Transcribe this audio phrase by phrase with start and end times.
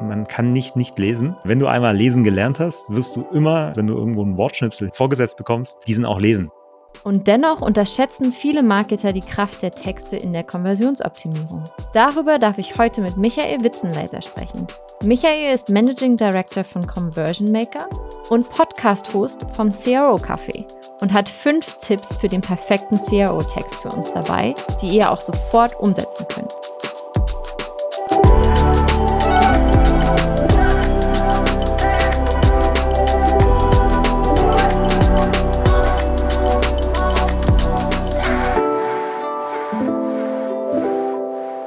[0.00, 1.36] Man kann nicht nicht lesen.
[1.44, 5.36] Wenn du einmal lesen gelernt hast, wirst du immer, wenn du irgendwo einen Wortschnipsel vorgesetzt
[5.36, 6.50] bekommst, diesen auch lesen.
[7.04, 11.64] Und dennoch unterschätzen viele Marketer die Kraft der Texte in der Konversionsoptimierung.
[11.92, 14.66] Darüber darf ich heute mit Michael Witzenleiter sprechen.
[15.02, 17.88] Michael ist Managing Director von Conversion Maker
[18.30, 20.64] und Podcast-Host vom CRO Café
[21.00, 25.74] und hat fünf Tipps für den perfekten CRO-Text für uns dabei, die ihr auch sofort
[25.80, 26.61] umsetzen könnt.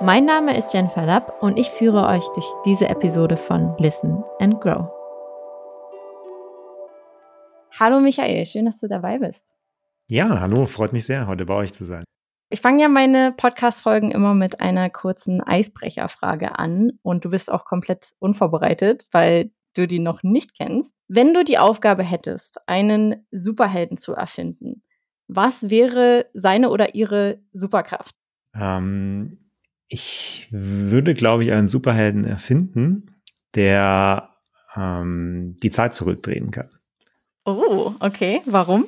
[0.05, 4.61] Mein Name ist Jennifer Lapp und ich führe euch durch diese Episode von Listen and
[4.61, 4.87] Grow.
[7.79, 9.47] Hallo Michael, schön, dass du dabei bist.
[10.07, 12.03] Ja, hallo, freut mich sehr, heute bei euch zu sein.
[12.51, 17.65] Ich fange ja meine Podcast-Folgen immer mit einer kurzen Eisbrecherfrage an und du bist auch
[17.65, 20.93] komplett unvorbereitet, weil du die noch nicht kennst.
[21.07, 24.83] Wenn du die Aufgabe hättest, einen Superhelden zu erfinden,
[25.27, 28.13] was wäre seine oder ihre Superkraft?
[28.53, 29.39] Ähm,
[29.87, 33.15] ich würde, glaube ich, einen Superhelden erfinden,
[33.53, 34.29] der
[34.75, 36.69] ähm, die Zeit zurückdrehen kann.
[37.45, 38.41] Oh, okay.
[38.45, 38.85] Warum?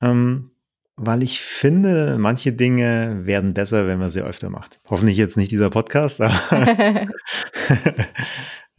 [0.00, 0.50] Ähm,
[0.96, 4.80] weil ich finde, manche Dinge werden besser, wenn man sie öfter macht.
[4.88, 6.34] Hoffentlich jetzt nicht dieser Podcast, aber,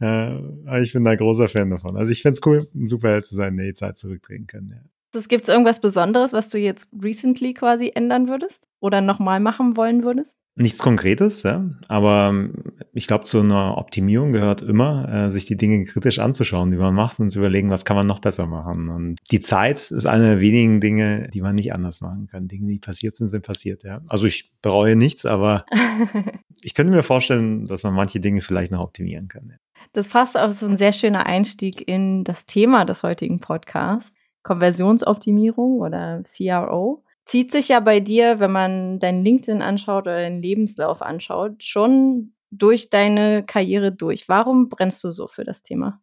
[0.00, 1.96] äh, ich bin ein großer Fan davon.
[1.96, 4.70] Also ich finde es cool, ein Superheld zu sein, der die Zeit zurückdrehen kann.
[4.70, 4.82] Ja.
[5.28, 10.04] Gibt es irgendwas Besonderes, was du jetzt recently quasi ändern würdest oder nochmal machen wollen
[10.04, 10.36] würdest?
[10.54, 11.64] Nichts Konkretes, ja.
[11.88, 16.70] Aber ähm, ich glaube, zu einer Optimierung gehört immer, äh, sich die Dinge kritisch anzuschauen,
[16.70, 18.90] die man macht und zu überlegen, was kann man noch besser machen.
[18.90, 22.48] Und die Zeit ist eine der wenigen Dinge, die man nicht anders machen kann.
[22.48, 24.02] Dinge, die passiert sind, sind passiert, ja.
[24.08, 25.64] Also ich bereue nichts, aber
[26.60, 29.48] ich könnte mir vorstellen, dass man manche Dinge vielleicht noch optimieren kann.
[29.48, 29.56] Ja.
[29.94, 34.14] Das passt auch so ein sehr schöner Einstieg in das Thema des heutigen Podcasts.
[34.42, 40.42] Konversionsoptimierung oder CRO zieht sich ja bei dir, wenn man dein LinkedIn anschaut oder deinen
[40.42, 44.28] Lebenslauf anschaut, schon durch deine Karriere durch.
[44.28, 46.02] Warum brennst du so für das Thema?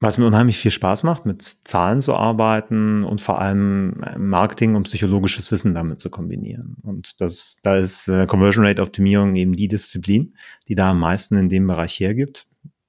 [0.00, 4.74] Was mir unheimlich viel Spaß macht, mit Zahlen zu arbeiten und vor allem äh, Marketing
[4.74, 6.78] und psychologisches Wissen damit zu kombinieren.
[6.82, 10.34] Und das, da ist äh, Conversion Rate Optimierung eben die Disziplin,
[10.66, 12.44] die da am meisten in dem Bereich hergibt.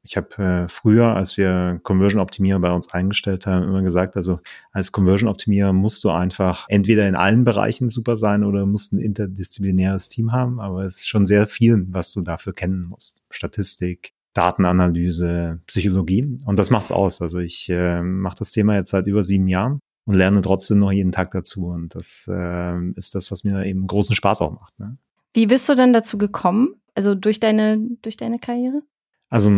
[0.08, 4.40] Ich habe äh, früher, als wir Conversion Optimierer bei uns eingestellt haben, immer gesagt, also
[4.72, 9.00] als Conversion Optimierer musst du einfach entweder in allen Bereichen super sein oder musst ein
[9.00, 13.22] interdisziplinäres Team haben, aber es ist schon sehr viel, was du dafür kennen musst.
[13.30, 17.22] Statistik, Datenanalyse, Psychologie und das macht's aus.
[17.22, 20.94] Also ich äh, mache das Thema jetzt seit über sieben Jahren und lerne trotzdem noch
[20.94, 24.80] jeden Tag dazu und das äh, ist das, was mir eben großen Spaß auch macht.
[24.80, 24.98] Ne?
[25.34, 26.76] Wie bist du denn dazu gekommen?
[26.96, 28.84] Also durch deine durch deine Karriere?
[29.30, 29.52] Also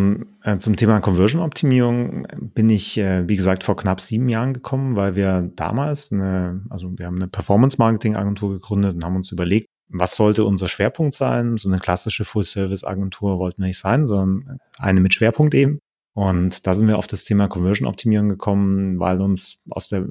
[0.44, 2.26] äh, zum Thema Conversion-Optimierung
[2.56, 6.92] bin ich, äh, wie gesagt, vor knapp sieben Jahren gekommen, weil wir damals eine, also
[6.98, 11.58] wir haben eine Performance-Marketing-Agentur gegründet und haben uns überlegt, was sollte unser Schwerpunkt sein?
[11.58, 15.80] So eine klassische Full-Service-Agentur wollten wir nicht sein, sondern eine mit Schwerpunkt eben.
[16.14, 20.08] Und da sind wir auf das Thema Conversion-Optimierung gekommen, weil uns aus der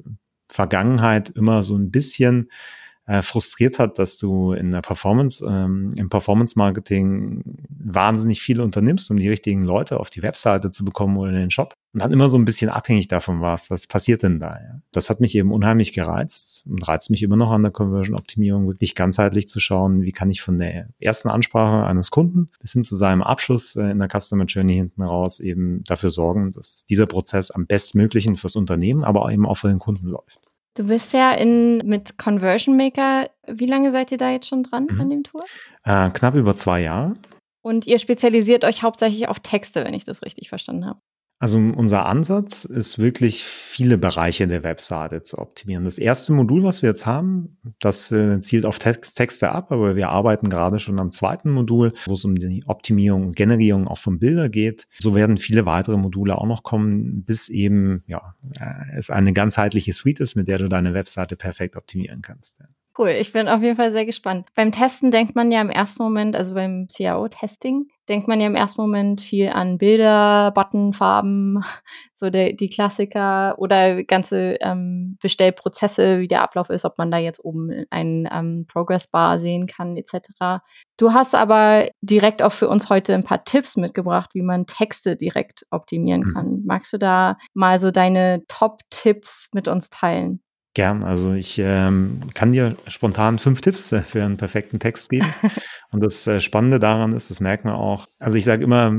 [0.49, 2.49] Vergangenheit immer so ein bisschen
[3.09, 9.17] äh, frustriert hat, dass du in der Performance, ähm, im Performance-Marketing wahnsinnig viel unternimmst, um
[9.17, 11.73] die richtigen Leute auf die Webseite zu bekommen oder in den Shop.
[11.91, 14.49] Und dann immer so ein bisschen abhängig davon warst, was passiert denn da?
[14.49, 14.81] Ja?
[14.91, 18.93] Das hat mich eben unheimlich gereizt und reizt mich immer noch an der Conversion-Optimierung, wirklich
[18.93, 22.95] ganzheitlich zu schauen, wie kann ich von der ersten Ansprache eines Kunden bis hin zu
[22.95, 27.49] seinem Abschluss äh, in der Customer Journey hinten raus eben dafür sorgen, dass dieser Prozess
[27.49, 30.48] am bestmöglichen fürs Unternehmen, aber eben auch für den Kunden läuft.
[30.79, 34.87] Du bist ja in, mit Conversion Maker, wie lange seid ihr da jetzt schon dran
[34.89, 35.01] mhm.
[35.01, 35.43] an dem Tour?
[35.83, 37.15] Äh, knapp über zwei Jahre.
[37.61, 41.01] Und ihr spezialisiert euch hauptsächlich auf Texte, wenn ich das richtig verstanden habe.
[41.41, 45.85] Also unser Ansatz ist wirklich viele Bereiche der Webseite zu optimieren.
[45.85, 49.95] Das erste Modul, was wir jetzt haben, das äh, zielt auf Text, Texte ab, aber
[49.95, 53.99] wir arbeiten gerade schon am zweiten Modul, wo es um die Optimierung und Generierung auch
[53.99, 54.87] von Bilder geht.
[54.99, 59.93] So werden viele weitere Module auch noch kommen, bis eben ja äh, es eine ganzheitliche
[59.93, 62.63] Suite ist, mit der du deine Webseite perfekt optimieren kannst.
[62.97, 64.45] Cool, ich bin auf jeden Fall sehr gespannt.
[64.55, 68.55] Beim Testen denkt man ja im ersten Moment, also beim CAO-Testing, denkt man ja im
[68.55, 71.63] ersten Moment viel an Bilder, Button, Farben,
[72.15, 77.17] so der, die Klassiker oder ganze ähm, Bestellprozesse, wie der Ablauf ist, ob man da
[77.17, 80.61] jetzt oben einen ähm, Progress-Bar sehen kann, etc.
[80.97, 85.15] Du hast aber direkt auch für uns heute ein paar Tipps mitgebracht, wie man Texte
[85.15, 86.33] direkt optimieren mhm.
[86.33, 86.63] kann.
[86.65, 90.41] Magst du da mal so deine Top-Tipps mit uns teilen?
[90.75, 91.03] Gern.
[91.03, 95.27] Also ich ähm, kann dir spontan fünf Tipps äh, für einen perfekten Text geben.
[95.91, 98.05] Und das äh, Spannende daran ist, das merkt man auch.
[98.19, 98.93] Also ich sage immer,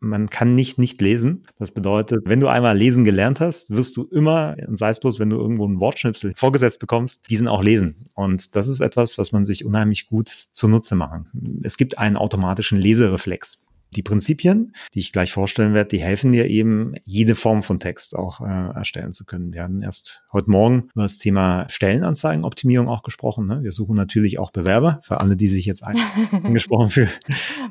[0.00, 1.42] man kann nicht nicht lesen.
[1.58, 5.18] Das bedeutet, wenn du einmal lesen gelernt hast, wirst du immer, und sei es bloß,
[5.18, 7.96] wenn du irgendwo einen Wortschnipsel vorgesetzt bekommst, diesen auch lesen.
[8.14, 11.60] Und das ist etwas, was man sich unheimlich gut zunutze machen.
[11.62, 13.58] Es gibt einen automatischen Lesereflex.
[13.96, 18.16] Die Prinzipien, die ich gleich vorstellen werde, die helfen dir eben, jede Form von Text
[18.16, 19.52] auch äh, erstellen zu können.
[19.52, 23.46] Wir hatten erst heute Morgen über das Thema Stellenanzeigenoptimierung auch gesprochen.
[23.46, 23.62] Ne?
[23.62, 25.82] Wir suchen natürlich auch Bewerber für alle, die sich jetzt
[26.32, 27.10] angesprochen fühlen.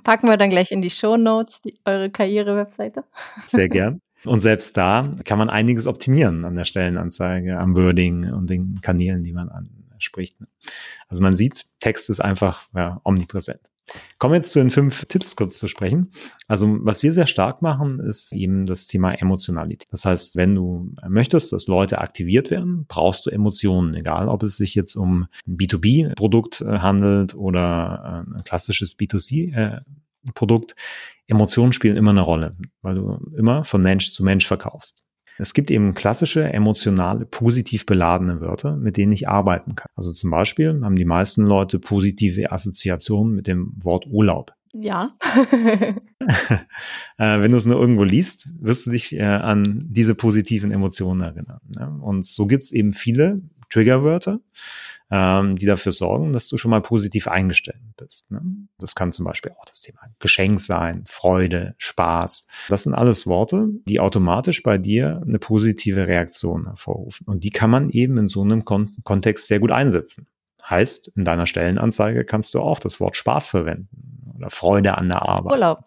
[0.03, 3.03] Packen wir dann gleich in die Show Notes eure Karriere-Webseite.
[3.47, 4.01] Sehr gern.
[4.25, 9.23] Und selbst da kann man einiges optimieren an der Stellenanzeige, am Wording und den Kanälen,
[9.23, 10.39] die man anspricht.
[10.41, 10.47] Ne?
[11.07, 13.61] Also man sieht, Text ist einfach ja, omnipräsent.
[14.17, 16.11] Kommen wir jetzt zu den fünf Tipps kurz zu sprechen.
[16.47, 19.89] Also was wir sehr stark machen, ist eben das Thema Emotionalität.
[19.91, 24.57] Das heißt, wenn du möchtest, dass Leute aktiviert werden, brauchst du Emotionen, egal ob es
[24.57, 30.75] sich jetzt um ein B2B-Produkt äh, handelt oder äh, ein klassisches B2C-Produkt.
[31.27, 32.51] Emotionen spielen immer eine Rolle,
[32.81, 35.08] weil du immer von Mensch zu Mensch verkaufst.
[35.39, 39.89] Es gibt eben klassische, emotionale, positiv beladene Wörter, mit denen ich arbeiten kann.
[39.95, 44.53] Also zum Beispiel haben die meisten Leute positive Assoziationen mit dem Wort Urlaub.
[44.73, 45.15] Ja.
[47.17, 51.21] Äh, wenn du es nur irgendwo liest, wirst du dich äh, an diese positiven Emotionen
[51.21, 51.59] erinnern.
[51.75, 51.99] Ne?
[52.01, 54.39] Und so gibt es eben viele Triggerwörter,
[55.11, 58.31] ähm, die dafür sorgen, dass du schon mal positiv eingestellt bist.
[58.31, 58.41] Ne?
[58.77, 62.47] Das kann zum Beispiel auch das Thema Geschenk sein, Freude, Spaß.
[62.69, 67.25] Das sind alles Worte, die automatisch bei dir eine positive Reaktion hervorrufen.
[67.27, 70.27] Und die kann man eben in so einem Kon Kontext sehr gut einsetzen.
[70.69, 75.27] Heißt, in deiner Stellenanzeige kannst du auch das Wort Spaß verwenden oder Freude an der
[75.27, 75.53] Arbeit.
[75.53, 75.83] Urlaub.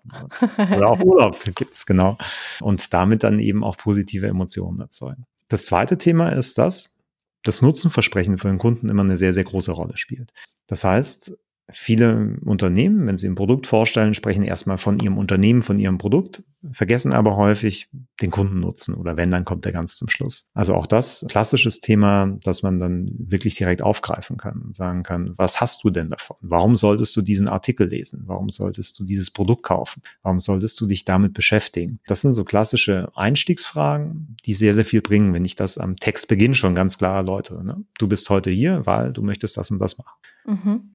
[0.58, 2.18] Oder auch Urlaub gibt's genau.
[2.60, 5.24] Und damit dann eben auch positive Emotionen erzeugen.
[5.48, 6.94] Das zweite Thema ist das,
[7.42, 10.32] das Nutzenversprechen für den Kunden immer eine sehr, sehr große Rolle spielt.
[10.66, 11.36] Das heißt,
[11.72, 16.42] Viele Unternehmen, wenn sie ein Produkt vorstellen, sprechen erstmal von ihrem Unternehmen, von ihrem Produkt,
[16.72, 17.88] vergessen aber häufig
[18.20, 20.48] den Kundennutzen oder wenn, dann kommt der ganz zum Schluss.
[20.54, 25.32] Also auch das klassisches Thema, dass man dann wirklich direkt aufgreifen kann und sagen kann,
[25.36, 26.36] was hast du denn davon?
[26.40, 28.22] Warum solltest du diesen Artikel lesen?
[28.26, 30.02] Warum solltest du dieses Produkt kaufen?
[30.22, 31.98] Warum solltest du dich damit beschäftigen?
[32.06, 36.54] Das sind so klassische Einstiegsfragen, die sehr, sehr viel bringen, wenn ich das am Textbeginn
[36.54, 37.64] schon ganz klar erläutere.
[37.64, 37.84] Ne?
[37.98, 40.14] Du bist heute hier, weil du möchtest das und das machen.
[40.46, 40.94] Mhm.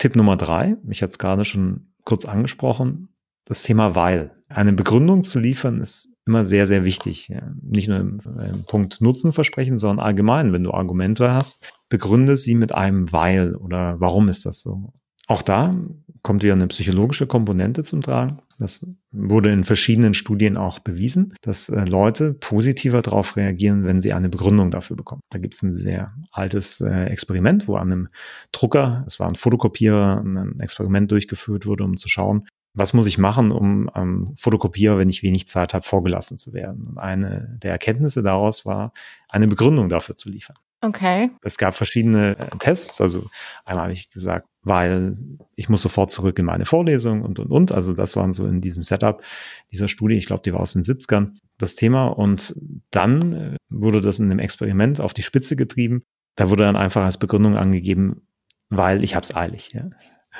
[0.00, 3.10] Tipp Nummer drei, ich hatte es gerade schon kurz angesprochen,
[3.44, 4.32] das Thema weil.
[4.48, 7.30] Eine Begründung zu liefern ist immer sehr, sehr wichtig.
[7.60, 12.74] Nicht nur im, im Punkt Nutzenversprechen, sondern allgemein, wenn du Argumente hast, begründe sie mit
[12.74, 14.94] einem weil oder warum ist das so.
[15.26, 15.76] Auch da
[16.22, 18.40] kommt wieder eine psychologische Komponente zum Tragen.
[18.60, 24.12] Das wurde in verschiedenen Studien auch bewiesen, dass äh, Leute positiver darauf reagieren, wenn sie
[24.12, 25.22] eine Begründung dafür bekommen.
[25.30, 28.08] Da gibt es ein sehr altes äh, Experiment, wo an einem
[28.52, 33.16] Drucker, es war ein Fotokopierer, ein Experiment durchgeführt wurde, um zu schauen, was muss ich
[33.16, 36.86] machen, um am Fotokopierer, wenn ich wenig Zeit habe, vorgelassen zu werden.
[36.86, 38.92] Und eine der Erkenntnisse daraus war,
[39.28, 40.56] eine Begründung dafür zu liefern.
[40.82, 41.30] Okay.
[41.42, 43.00] Es gab verschiedene äh, Tests.
[43.00, 43.26] Also
[43.64, 45.16] einmal habe ich gesagt, weil
[45.56, 47.72] ich muss sofort zurück in meine Vorlesung und, und, und.
[47.72, 49.22] Also das waren so in diesem Setup
[49.70, 50.16] dieser Studie.
[50.16, 52.06] Ich glaube, die war aus den 70ern das Thema.
[52.06, 52.54] Und
[52.90, 56.02] dann äh, wurde das in einem Experiment auf die Spitze getrieben.
[56.36, 58.22] Da wurde dann einfach als Begründung angegeben,
[58.70, 59.72] weil ich hab's eilig.
[59.74, 59.86] Ja.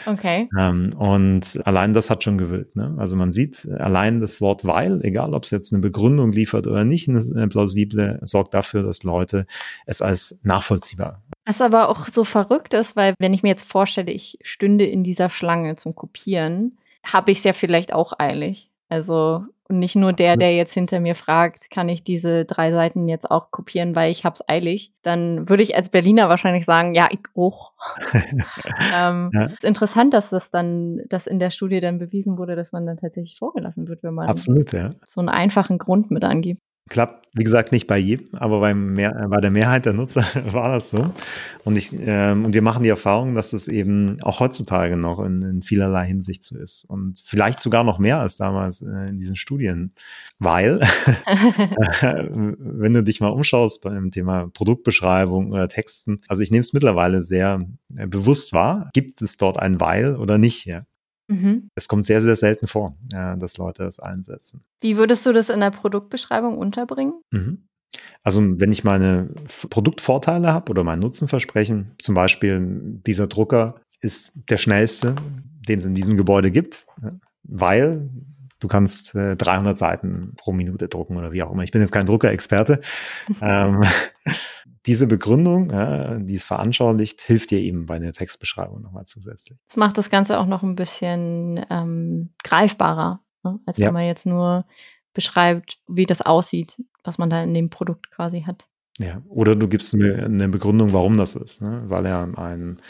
[0.07, 0.49] Okay.
[0.59, 2.77] Ähm, und allein das hat schon gewirkt.
[2.77, 2.95] Ne?
[2.99, 6.85] Also man sieht, allein das Wort weil, egal ob es jetzt eine Begründung liefert oder
[6.85, 9.47] nicht, eine plausible, sorgt dafür, dass Leute
[9.87, 11.23] es als nachvollziehbar.
[11.47, 15.03] Was aber auch so verrückt ist, weil wenn ich mir jetzt vorstelle, ich stünde in
[15.03, 18.71] dieser Schlange zum Kopieren, habe ich es ja vielleicht auch eilig.
[18.89, 23.09] Also und nicht nur der, der jetzt hinter mir fragt, kann ich diese drei Seiten
[23.09, 24.93] jetzt auch kopieren, weil ich hab's eilig.
[25.03, 27.73] Dann würde ich als Berliner wahrscheinlich sagen, ja, ich auch.
[28.99, 29.47] ähm, ja.
[29.47, 32.97] Ist interessant, dass das dann, dass in der Studie dann bewiesen wurde, dass man dann
[32.97, 34.91] tatsächlich vorgelassen wird, wenn man Absolut, ja.
[35.07, 36.61] so einen einfachen Grund mit angibt.
[36.91, 40.25] Klappt, wie gesagt, nicht bei jedem, aber beim Mehr, äh, bei der Mehrheit der Nutzer
[40.53, 41.07] war das so.
[41.65, 45.41] Und, ich, ähm, und wir machen die Erfahrung, dass es eben auch heutzutage noch in,
[45.43, 46.85] in vielerlei Hinsicht so ist.
[46.87, 49.93] Und vielleicht sogar noch mehr als damals äh, in diesen Studien.
[50.41, 50.81] Weil,
[52.01, 56.73] äh, wenn du dich mal umschaust beim Thema Produktbeschreibung oder Texten, also ich nehme es
[56.73, 57.65] mittlerweile sehr
[57.97, 60.67] äh, bewusst wahr, gibt es dort ein Weil oder nicht?
[60.67, 60.81] Ja?
[61.31, 61.71] Mhm.
[61.77, 64.63] Es kommt sehr, sehr selten vor, ja, dass Leute das einsetzen.
[64.81, 67.15] Wie würdest du das in der Produktbeschreibung unterbringen?
[67.31, 67.69] Mhm.
[68.23, 69.31] Also wenn ich meine
[69.71, 75.15] Produktvorteile habe oder mein Nutzenversprechen, zum Beispiel dieser Drucker ist der schnellste,
[75.69, 76.87] den es in diesem Gebäude gibt,
[77.43, 78.11] weil
[78.59, 81.65] du kannst äh, 300 Seiten pro Minute drucken oder wie auch immer.
[81.65, 82.81] Ich bin jetzt kein Druckerexperte.
[83.41, 83.83] ähm,
[84.87, 89.59] diese Begründung, ja, die es veranschaulicht, hilft dir eben bei der Textbeschreibung nochmal zusätzlich.
[89.69, 93.61] Das macht das Ganze auch noch ein bisschen ähm, greifbarer, ne?
[93.67, 93.89] als ja.
[93.89, 94.65] wenn man jetzt nur
[95.13, 98.67] beschreibt, wie das aussieht, was man da in dem Produkt quasi hat.
[98.99, 101.85] Ja, oder du gibst mir eine Begründung, warum das so ist, ne?
[101.87, 102.81] weil er ein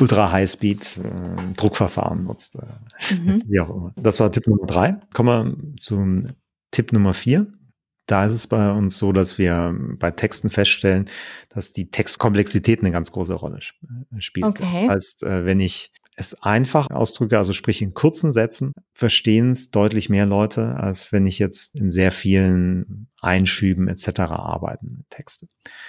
[0.00, 2.56] ultra High-Speed äh, Druckverfahren nutzt.
[2.56, 3.42] Äh, mhm.
[3.48, 3.92] Wie auch immer.
[3.96, 4.96] Das war Tipp Nummer drei.
[5.12, 6.26] Kommen wir zum
[6.70, 7.46] Tipp Nummer vier.
[8.08, 11.10] Da ist es bei uns so, dass wir bei Texten feststellen,
[11.50, 14.46] dass die Textkomplexität eine ganz große Rolle äh, spielt.
[14.46, 14.78] Okay.
[14.80, 19.70] Das heißt, äh, wenn ich es einfach ausdrücke, also sprich in kurzen Sätzen, verstehen es
[19.70, 24.20] deutlich mehr Leute, als wenn ich jetzt in sehr vielen Einschüben etc.
[24.20, 25.46] arbeiten mit Texte.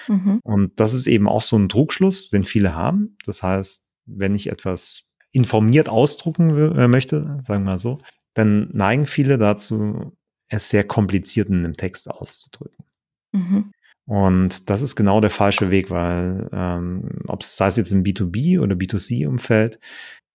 [0.08, 0.42] Mhm.
[0.44, 3.18] Und das ist eben auch so ein Trugschluss, den viele haben.
[3.26, 7.98] Das heißt, wenn ich etwas informiert ausdrucken äh, möchte, sagen wir mal so,
[8.34, 10.12] dann neigen viele dazu,
[10.50, 12.86] es sehr kompliziert in einem Text auszudrücken.
[13.32, 13.72] Mhm.
[14.06, 18.04] Und das ist genau der falsche Weg, weil ähm, ob es sei es jetzt im
[18.04, 19.80] B2B oder B2C-Umfeld,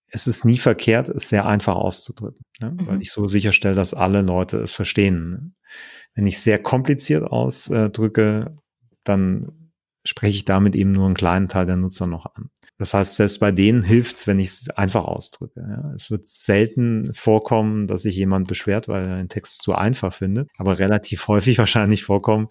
[0.06, 2.70] es ist nie verkehrt, es sehr einfach auszudrücken, ne?
[2.70, 2.86] mhm.
[2.86, 5.28] weil ich so sicherstelle, dass alle Leute es verstehen.
[5.28, 5.52] Ne?
[6.14, 8.56] Wenn ich sehr kompliziert ausdrücke,
[9.02, 9.72] dann
[10.06, 12.50] spreche ich damit eben nur einen kleinen Teil der Nutzer noch an.
[12.76, 15.60] Das heißt, selbst bei denen hilft es, wenn ich es einfach ausdrücke.
[15.60, 15.92] Ja.
[15.94, 20.48] Es wird selten vorkommen, dass sich jemand beschwert, weil er den Text zu einfach findet,
[20.56, 22.48] aber relativ häufig wahrscheinlich vorkommen,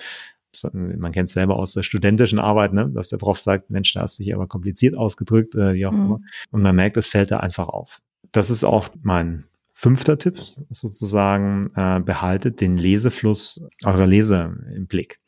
[0.62, 4.01] man kennt es selber aus der studentischen Arbeit, ne, dass der Prof sagt, Mensch, da
[4.01, 6.06] hast du dich aber kompliziert ausgedrückt, äh, wie auch mhm.
[6.06, 6.20] immer.
[6.51, 8.01] Und man merkt, es fällt da einfach auf.
[8.32, 10.39] Das ist auch mein fünfter Tipp
[10.70, 15.20] sozusagen, äh, behaltet den Lesefluss eurer Leser im Blick.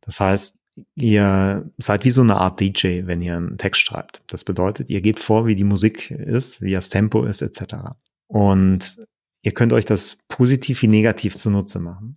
[0.00, 0.58] Das heißt,
[0.94, 4.22] ihr seid wie so eine Art DJ, wenn ihr einen Text schreibt.
[4.26, 7.74] Das bedeutet, ihr gebt vor, wie die Musik ist, wie das Tempo ist, etc.
[8.26, 9.04] Und
[9.42, 12.16] ihr könnt euch das positiv wie negativ zunutze machen.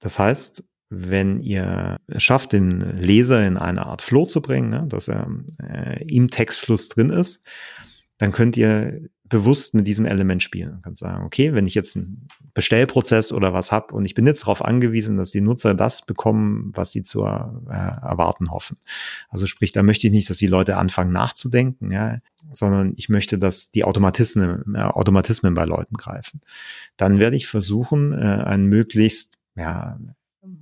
[0.00, 4.86] Das heißt, wenn ihr es schafft, den Leser in eine Art Flow zu bringen, ne,
[4.86, 5.28] dass er
[5.60, 7.46] äh, im Textfluss drin ist,
[8.18, 10.72] dann könnt ihr bewusst mit diesem Element spielen.
[10.72, 14.26] Man kann sagen, okay, wenn ich jetzt einen Bestellprozess oder was habe und ich bin
[14.26, 18.78] jetzt darauf angewiesen, dass die Nutzer das bekommen, was sie zu äh, erwarten hoffen.
[19.28, 22.18] Also sprich, da möchte ich nicht, dass die Leute anfangen nachzudenken, ja,
[22.52, 26.40] sondern ich möchte, dass die Automatismen, äh, Automatismen bei Leuten greifen.
[26.96, 29.98] Dann werde ich versuchen, äh, einen möglichst ja,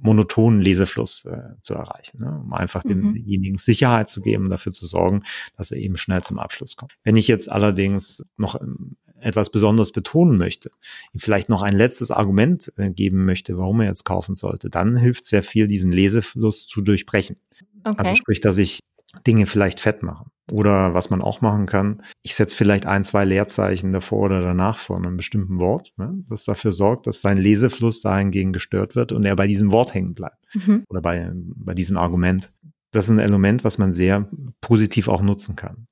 [0.04, 2.40] monotonen Lesefluss äh, zu erreichen, ne?
[2.44, 3.14] um einfach mhm.
[3.14, 5.22] demjenigen Sicherheit zu geben und dafür zu sorgen,
[5.56, 6.92] dass er eben schnell zum Abschluss kommt.
[7.04, 10.70] Wenn ich jetzt allerdings noch ähm, etwas besonders betonen möchte,
[11.12, 14.96] ihm vielleicht noch ein letztes Argument äh, geben möchte, warum er jetzt kaufen sollte, dann
[14.96, 17.36] hilft sehr viel, diesen Lesefluss zu durchbrechen.
[17.82, 18.08] Also okay.
[18.08, 18.80] Also sprich, dass ich
[19.26, 20.30] Dinge vielleicht fett machen.
[20.50, 24.76] Oder was man auch machen kann, ich setze vielleicht ein, zwei Leerzeichen davor oder danach
[24.78, 29.24] vor einem bestimmten Wort, ne, das dafür sorgt, dass sein Lesefluss dahingegen gestört wird und
[29.24, 30.44] er bei diesem Wort hängen bleibt.
[30.54, 30.84] Mhm.
[30.88, 32.52] Oder bei, bei diesem Argument.
[32.90, 34.28] Das ist ein Element, was man sehr
[34.60, 35.86] positiv auch nutzen kann.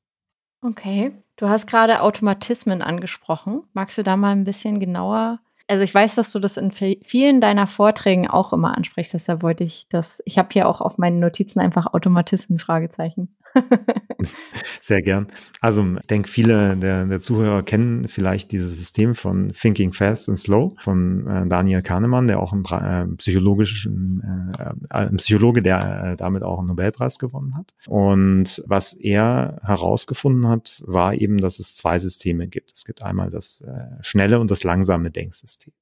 [0.60, 1.12] Okay.
[1.36, 3.62] Du hast gerade Automatismen angesprochen.
[3.72, 5.40] Magst du da mal ein bisschen genauer
[5.72, 9.64] also ich weiß, dass du das in vielen deiner Vorträgen auch immer ansprichst, deshalb wollte
[9.64, 13.30] ich das, ich habe hier auch auf meinen Notizen einfach Automatismen Fragezeichen.
[14.80, 15.26] Sehr gern.
[15.60, 20.38] Also ich denke, viele der, der, Zuhörer kennen vielleicht dieses System von Thinking Fast and
[20.38, 26.16] Slow von äh, Daniel Kahnemann, der auch ein äh, psychologischen äh, ein Psychologe, der äh,
[26.16, 27.72] damit auch einen Nobelpreis gewonnen hat.
[27.86, 32.72] Und was er herausgefunden hat, war eben, dass es zwei Systeme gibt.
[32.74, 35.72] Es gibt einmal das äh, schnelle und das langsame Denksystem.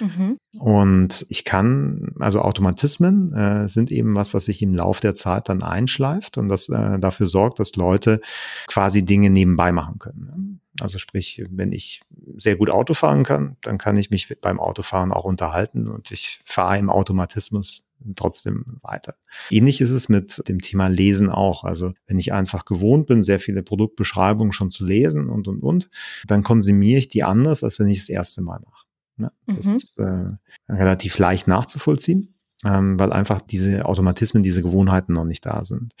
[0.00, 0.38] Mhm.
[0.58, 5.48] Und ich kann, also Automatismen äh, sind eben was, was sich im Lauf der Zeit
[5.48, 8.20] dann einschleift und das äh, dafür sorgt, dass Leute
[8.66, 10.20] quasi Dinge nebenbei machen können.
[10.20, 10.58] Ne?
[10.80, 12.00] Also sprich, wenn ich
[12.36, 16.40] sehr gut Auto fahren kann, dann kann ich mich beim Autofahren auch unterhalten und ich
[16.44, 17.84] fahre im Automatismus
[18.16, 19.16] trotzdem weiter.
[19.50, 21.64] Ähnlich ist es mit dem Thema Lesen auch.
[21.64, 25.90] Also wenn ich einfach gewohnt bin, sehr viele Produktbeschreibungen schon zu lesen und, und, und,
[26.26, 28.86] dann konsumiere ich die anders, als wenn ich das erste Mal mache.
[29.18, 29.32] Ne?
[29.46, 29.74] Das mhm.
[29.74, 30.36] ist äh,
[30.68, 32.34] relativ leicht nachzuvollziehen,
[32.64, 35.92] ähm, weil einfach diese Automatismen, diese Gewohnheiten noch nicht da sind.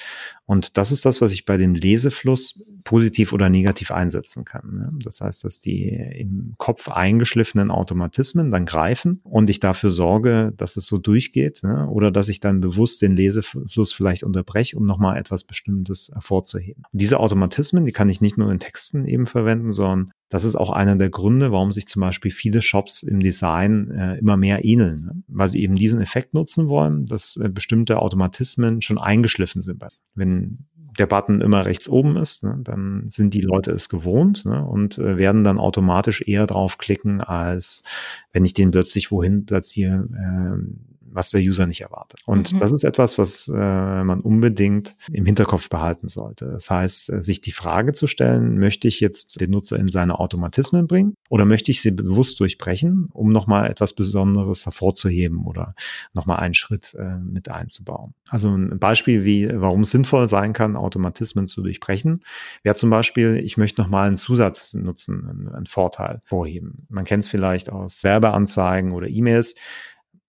[0.44, 4.78] Und das ist das, was ich bei dem Lesefluss positiv oder negativ einsetzen kann.
[4.78, 4.90] Ne?
[5.04, 10.76] Das heißt, dass die im Kopf eingeschliffenen Automatismen dann greifen und ich dafür sorge, dass
[10.76, 11.86] es so durchgeht ne?
[11.88, 16.84] oder dass ich dann bewusst den Lesefluss vielleicht unterbreche, um nochmal etwas Bestimmtes hervorzuheben.
[16.90, 20.56] Und diese Automatismen, die kann ich nicht nur in Texten eben verwenden, sondern das ist
[20.56, 24.64] auch einer der Gründe, warum sich zum Beispiel viele Shops im Design äh, immer mehr
[24.64, 25.22] ähneln, ne?
[25.28, 29.82] weil sie eben diesen Effekt nutzen wollen, dass äh, bestimmte Automatismen schon eingeschliffen sind.
[30.14, 30.66] Wenn
[30.98, 34.98] der Button immer rechts oben ist, ne, dann sind die Leute es gewohnt ne, und
[34.98, 37.84] äh, werden dann automatisch eher draufklicken, als
[38.32, 42.20] wenn ich den plötzlich wohin platziere, äh, was der User nicht erwartet.
[42.26, 42.58] Und mhm.
[42.58, 46.46] das ist etwas, was äh, man unbedingt im Hinterkopf behalten sollte.
[46.46, 50.18] Das heißt, äh, sich die Frage zu stellen, möchte ich jetzt den Nutzer in seine
[50.18, 55.74] Automatismen bringen oder möchte ich sie bewusst durchbrechen, um nochmal etwas Besonderes hervorzuheben oder
[56.12, 58.14] nochmal einen Schritt äh, mit einzubauen.
[58.28, 62.20] Also ein Beispiel, wie, warum es sinnvoll sein kann, Automatismen zu durchbrechen,
[62.62, 66.86] wäre zum Beispiel, ich möchte nochmal einen Zusatz nutzen, einen, einen Vorteil vorheben.
[66.88, 69.54] Man kennt es vielleicht aus Werbeanzeigen oder E-Mails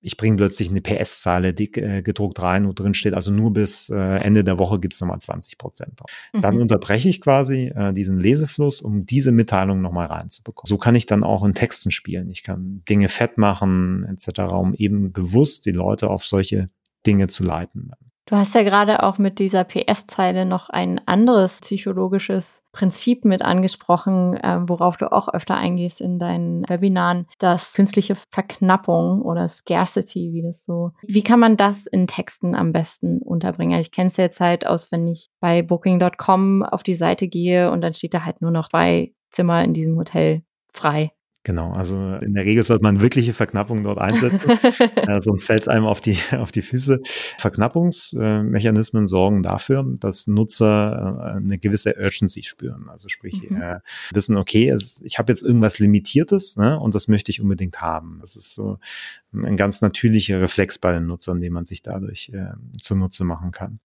[0.01, 3.89] ich bringe plötzlich eine PS-Zeile dick äh, gedruckt rein, wo drin steht, also nur bis
[3.89, 6.09] äh, Ende der Woche gibt's nochmal 20 Prozent drauf.
[6.33, 6.41] Mhm.
[6.41, 10.67] Dann unterbreche ich quasi äh, diesen Lesefluss, um diese Mitteilung nochmal reinzubekommen.
[10.67, 12.29] So kann ich dann auch in Texten spielen.
[12.29, 16.69] Ich kann Dinge fett machen, etc., um eben bewusst die Leute auf solche
[17.05, 17.91] Dinge zu leiten.
[18.29, 24.37] Du hast ja gerade auch mit dieser PS-Zeile noch ein anderes psychologisches Prinzip mit angesprochen,
[24.37, 30.43] äh, worauf du auch öfter eingehst in deinen Webinaren, das künstliche Verknappung oder Scarcity, wie
[30.43, 30.91] das so.
[31.01, 33.79] Wie kann man das in Texten am besten unterbringen?
[33.79, 37.81] Ich kenne es jetzt halt aus, wenn ich bei Booking.com auf die Seite gehe und
[37.81, 41.13] dann steht da halt nur noch zwei Zimmer in diesem Hotel frei.
[41.43, 44.49] Genau, also in der Regel sollte man wirkliche Verknappung dort einsetzen,
[44.95, 46.99] äh, sonst fällt es einem auf die, auf die Füße.
[47.37, 52.89] Verknappungsmechanismen äh, sorgen dafür, dass Nutzer äh, eine gewisse Urgency spüren.
[52.89, 53.61] Also sprich, mhm.
[53.61, 53.79] äh,
[54.13, 58.17] wissen, okay, es, ich habe jetzt irgendwas Limitiertes ne, und das möchte ich unbedingt haben.
[58.19, 58.77] Das ist so
[59.33, 63.77] ein ganz natürlicher Reflex bei den Nutzern, den man sich dadurch äh, zunutze machen kann.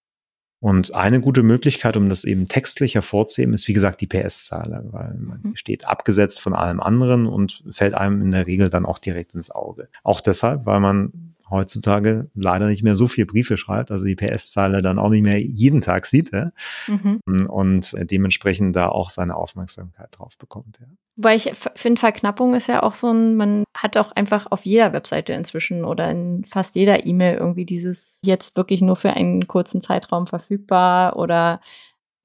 [0.64, 5.12] Und eine gute Möglichkeit, um das eben textlich hervorzuheben, ist wie gesagt die PS-Zahl, weil
[5.12, 5.56] man mhm.
[5.56, 9.50] steht abgesetzt von allem anderen und fällt einem in der Regel dann auch direkt ins
[9.50, 9.88] Auge.
[10.04, 14.82] Auch deshalb, weil man heutzutage leider nicht mehr so viel Briefe schreibt, also die PS-Zeile
[14.82, 16.46] dann auch nicht mehr jeden Tag sieht ja?
[16.86, 17.20] mhm.
[17.48, 20.78] und dementsprechend da auch seine Aufmerksamkeit drauf bekommt.
[20.80, 20.86] Ja.
[21.16, 24.92] Weil ich finde, Verknappung ist ja auch so ein, man hat auch einfach auf jeder
[24.92, 29.80] Webseite inzwischen oder in fast jeder E-Mail irgendwie dieses jetzt wirklich nur für einen kurzen
[29.80, 31.60] Zeitraum verfügbar oder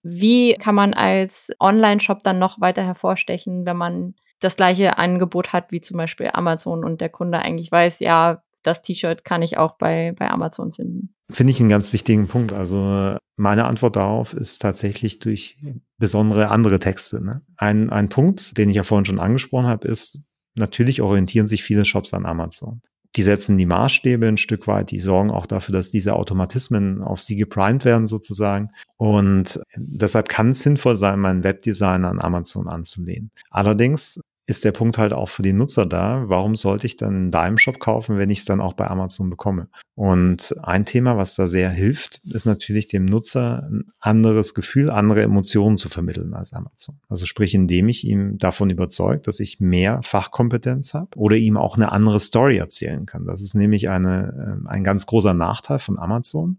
[0.01, 5.71] wie kann man als Online-Shop dann noch weiter hervorstechen, wenn man das gleiche Angebot hat
[5.71, 9.77] wie zum Beispiel Amazon und der Kunde eigentlich weiß, ja, das T-Shirt kann ich auch
[9.77, 11.13] bei, bei Amazon finden.
[11.31, 12.53] Finde ich einen ganz wichtigen Punkt.
[12.53, 15.57] Also meine Antwort darauf ist tatsächlich durch
[15.97, 17.23] besondere andere Texte.
[17.23, 17.41] Ne?
[17.57, 21.85] Ein, ein Punkt, den ich ja vorhin schon angesprochen habe, ist, natürlich orientieren sich viele
[21.85, 22.81] Shops an Amazon.
[23.15, 27.21] Die setzen die Maßstäbe ein Stück weit, die sorgen auch dafür, dass diese Automatismen auf
[27.21, 28.69] sie geprimed werden sozusagen.
[28.97, 33.31] Und deshalb kann es sinnvoll sein, mein Webdesign an Amazon anzulehnen.
[33.49, 36.23] Allerdings ist der Punkt halt auch für die Nutzer da.
[36.25, 39.29] Warum sollte ich dann in deinem Shop kaufen, wenn ich es dann auch bei Amazon
[39.29, 39.69] bekomme?
[39.93, 45.21] Und ein Thema, was da sehr hilft, ist natürlich dem Nutzer ein anderes Gefühl, andere
[45.21, 46.95] Emotionen zu vermitteln als Amazon.
[47.09, 51.77] Also sprich, indem ich ihm davon überzeugt, dass ich mehr Fachkompetenz habe oder ihm auch
[51.77, 53.25] eine andere Story erzählen kann.
[53.27, 56.57] Das ist nämlich eine, ähm, ein ganz großer Nachteil von Amazon.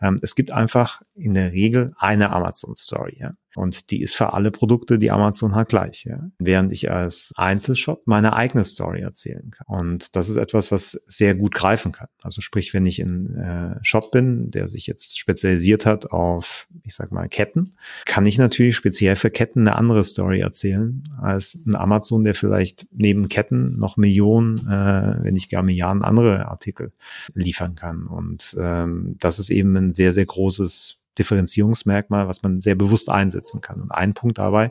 [0.00, 3.18] Ähm, es gibt einfach in der Regel eine Amazon-Story.
[3.20, 3.30] Ja?
[3.58, 6.04] Und die ist für alle Produkte, die Amazon hat, gleich.
[6.04, 6.30] Ja?
[6.38, 9.66] Während ich als Einzelshop meine eigene Story erzählen kann.
[9.66, 12.08] Und das ist etwas, was sehr gut greifen kann.
[12.22, 16.94] Also sprich, wenn ich in äh, Shop bin, der sich jetzt spezialisiert hat auf, ich
[16.94, 17.74] sag mal, Ketten,
[18.06, 22.86] kann ich natürlich speziell für Ketten eine andere Story erzählen als ein Amazon, der vielleicht
[22.92, 26.92] neben Ketten noch Millionen, äh, wenn nicht gar Milliarden andere Artikel
[27.34, 28.06] liefern kann.
[28.06, 33.60] Und ähm, das ist eben ein sehr, sehr großes Differenzierungsmerkmal, was man sehr bewusst einsetzen
[33.60, 33.80] kann.
[33.80, 34.70] Und ein Punkt dabei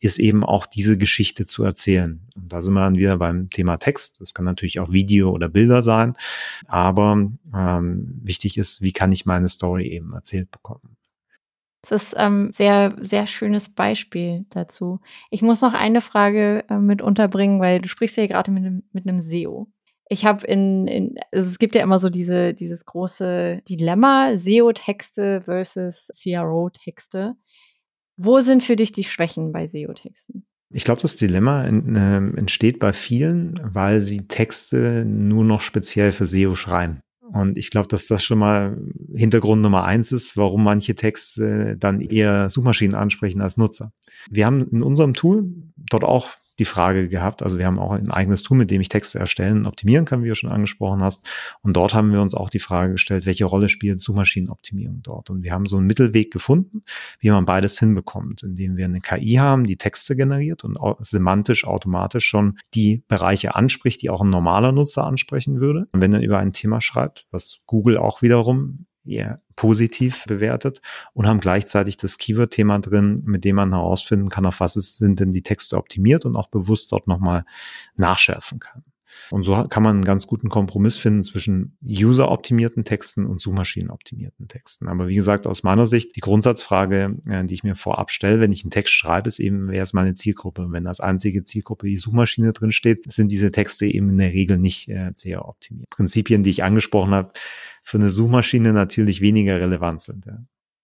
[0.00, 2.20] ist eben auch diese Geschichte zu erzählen.
[2.34, 4.20] Und da sind wir dann wieder beim Thema Text.
[4.20, 6.14] Das kann natürlich auch Video oder Bilder sein.
[6.66, 10.96] Aber ähm, wichtig ist, wie kann ich meine Story eben erzählt bekommen.
[11.88, 15.00] Das ist ähm, sehr, sehr schönes Beispiel dazu.
[15.30, 19.06] Ich muss noch eine Frage äh, mit unterbringen, weil du sprichst ja gerade mit, mit
[19.06, 19.68] einem SEO.
[20.08, 25.42] Ich habe in, in also es gibt ja immer so diese, dieses große Dilemma, SEO-Texte
[25.42, 27.34] versus CRO-Texte.
[28.16, 30.46] Wo sind für dich die Schwächen bei SEO-Texten?
[30.72, 36.26] Ich glaube, das Dilemma äh, entsteht bei vielen, weil sie Texte nur noch speziell für
[36.26, 37.00] SEO schreiben.
[37.32, 38.78] Und ich glaube, dass das schon mal
[39.12, 43.92] Hintergrund Nummer eins ist, warum manche Texte dann eher Suchmaschinen ansprechen als Nutzer.
[44.30, 47.42] Wir haben in unserem Tool dort auch die Frage gehabt.
[47.42, 50.22] Also wir haben auch ein eigenes Tool, mit dem ich Texte erstellen und optimieren kann,
[50.22, 51.28] wie du schon angesprochen hast.
[51.62, 55.30] Und dort haben wir uns auch die Frage gestellt, welche Rolle spielt Suchmaschinenoptimierung dort?
[55.30, 56.82] Und wir haben so einen Mittelweg gefunden,
[57.20, 62.26] wie man beides hinbekommt, indem wir eine KI haben, die Texte generiert und semantisch automatisch
[62.26, 65.86] schon die Bereiche anspricht, die auch ein normaler Nutzer ansprechen würde.
[65.92, 70.80] Und wenn er über ein Thema schreibt, was Google auch wiederum eher positiv bewertet
[71.14, 75.32] und haben gleichzeitig das Keyword-Thema drin, mit dem man herausfinden kann, auf was sind denn
[75.32, 77.44] die Texte optimiert und auch bewusst dort nochmal
[77.96, 78.82] nachschärfen kann.
[79.30, 84.88] Und so kann man einen ganz guten Kompromiss finden zwischen user-optimierten Texten und Suchmaschinen-optimierten Texten.
[84.88, 88.52] Aber wie gesagt, aus meiner Sicht, die Grundsatzfrage, äh, die ich mir vorab stelle, wenn
[88.52, 90.66] ich einen Text schreibe, ist eben, wer ist meine Zielgruppe?
[90.70, 94.58] wenn als einzige Zielgruppe die Suchmaschine drin steht, sind diese Texte eben in der Regel
[94.58, 95.90] nicht äh, sehr optimiert.
[95.90, 97.32] Prinzipien, die ich angesprochen habe,
[97.82, 100.26] für eine Suchmaschine natürlich weniger relevant sind.
[100.26, 100.38] Ja.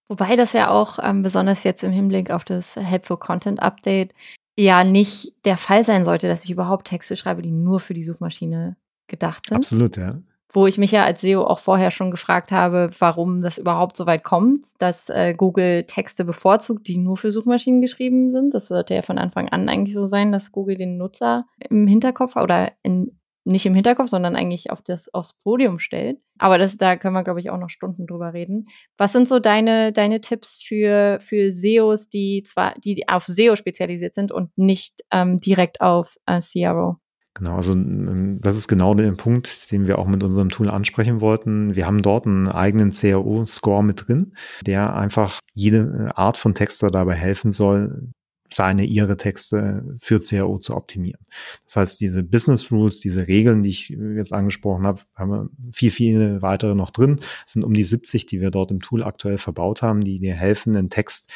[0.08, 4.12] Wobei das ja auch ähm, besonders jetzt im Hinblick auf das Helpful Content Update
[4.56, 8.02] ja nicht der Fall sein sollte, dass ich überhaupt Texte schreibe, die nur für die
[8.02, 9.58] Suchmaschine gedacht sind.
[9.58, 10.10] Absolut, ja.
[10.54, 14.04] Wo ich mich ja als SEO auch vorher schon gefragt habe, warum das überhaupt so
[14.04, 18.52] weit kommt, dass äh, Google Texte bevorzugt, die nur für Suchmaschinen geschrieben sind.
[18.52, 22.36] Das sollte ja von Anfang an eigentlich so sein, dass Google den Nutzer im Hinterkopf
[22.36, 26.18] oder in, nicht im Hinterkopf, sondern eigentlich auf das, aufs Podium stellt.
[26.38, 28.68] Aber das, da können wir, glaube ich, auch noch Stunden drüber reden.
[28.96, 34.14] Was sind so deine, deine Tipps für, für SEOs, die zwar, die auf SEO spezialisiert
[34.14, 36.98] sind und nicht ähm, direkt auf äh, CRO?
[37.34, 41.74] Genau, also das ist genau der Punkt, den wir auch mit unserem Tool ansprechen wollten.
[41.74, 44.34] Wir haben dort einen eigenen CRO-Score mit drin,
[44.66, 48.12] der einfach jede Art von Texter dabei helfen soll,
[48.54, 51.20] seine, ihre Texte für CRO zu optimieren.
[51.66, 55.90] Das heißt, diese Business Rules, diese Regeln, die ich jetzt angesprochen habe, haben wir viel,
[55.90, 57.20] viele weitere noch drin.
[57.46, 60.34] Es sind um die 70, die wir dort im Tool aktuell verbaut haben, die dir
[60.34, 61.30] helfen, den Text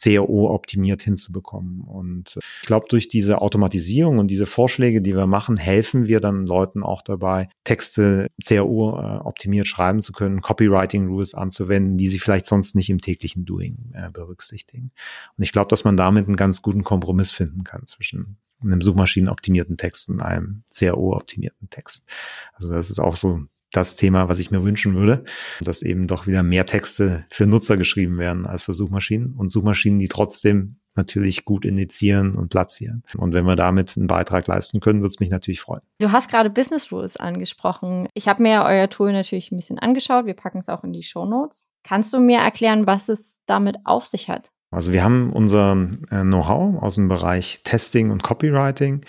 [0.00, 1.80] CRO optimiert hinzubekommen.
[1.80, 6.20] Und äh, ich glaube, durch diese Automatisierung und diese Vorschläge, die wir machen, helfen wir
[6.20, 12.08] dann Leuten auch dabei, Texte CRO äh, optimiert schreiben zu können, Copywriting Rules anzuwenden, die
[12.08, 14.90] sie vielleicht sonst nicht im täglichen Doing äh, berücksichtigen.
[15.36, 19.76] Und ich glaube, dass man damit einen ganz guten Kompromiss finden kann zwischen einem suchmaschinenoptimierten
[19.76, 22.08] Text und einem CRO-optimierten Text.
[22.54, 25.24] Also das ist auch so das Thema, was ich mir wünschen würde,
[25.60, 29.98] dass eben doch wieder mehr Texte für Nutzer geschrieben werden als für Suchmaschinen und Suchmaschinen,
[29.98, 33.02] die trotzdem natürlich gut indizieren und platzieren.
[33.16, 35.80] Und wenn wir damit einen Beitrag leisten können, würde es mich natürlich freuen.
[36.00, 38.08] Du hast gerade Business Rules angesprochen.
[38.14, 40.26] Ich habe mir euer Tool natürlich ein bisschen angeschaut.
[40.26, 41.64] Wir packen es auch in die Show Notes.
[41.84, 44.50] Kannst du mir erklären, was es damit auf sich hat?
[44.70, 49.00] Also wir haben unser äh, Know-how aus dem Bereich Testing und Copywriting